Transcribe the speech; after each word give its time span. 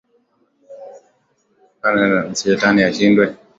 Shetani 2.39 2.81
ashindwe 2.89 3.23